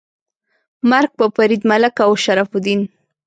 مرګ 0.89 1.09
په 1.19 1.25
فرید 1.35 1.61
ملک 1.71 1.95
او 2.05 2.11
شرف 2.23 2.49
الدین. 2.55 2.81
🤨 2.81 2.87